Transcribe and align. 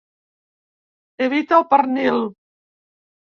Evita 1.25 1.57
el 1.59 1.67
pernil. 1.73 2.17